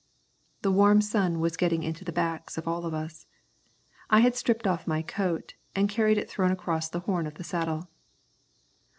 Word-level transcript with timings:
The 0.63 0.71
warm 0.71 0.99
sun 0.99 1.39
was 1.39 1.55
getting 1.55 1.83
into 1.83 2.03
the 2.03 2.11
backs 2.11 2.57
of 2.57 2.67
us 2.67 2.67
all. 2.67 4.09
I 4.17 4.21
had 4.21 4.33
stripped 4.35 4.65
off 4.65 4.87
my 4.87 5.03
coat 5.03 5.53
and 5.75 5.87
carried 5.87 6.17
it 6.17 6.27
thrown 6.27 6.49
across 6.49 6.89
the 6.89 7.01
horn 7.01 7.27
of 7.27 7.35
the 7.35 7.43
saddle. 7.43 7.87